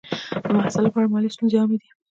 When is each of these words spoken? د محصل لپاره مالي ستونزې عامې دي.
د 0.43 0.45
محصل 0.57 0.83
لپاره 0.87 1.11
مالي 1.13 1.29
ستونزې 1.35 1.57
عامې 1.61 1.77
دي. 1.81 1.89